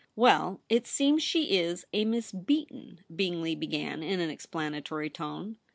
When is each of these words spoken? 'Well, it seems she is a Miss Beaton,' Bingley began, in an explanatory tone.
'Well, 0.15 0.63
it 0.67 0.87
seems 0.87 1.21
she 1.21 1.57
is 1.59 1.85
a 1.93 2.05
Miss 2.05 2.31
Beaton,' 2.31 3.01
Bingley 3.15 3.53
began, 3.53 4.01
in 4.01 4.19
an 4.19 4.31
explanatory 4.31 5.11
tone. 5.11 5.57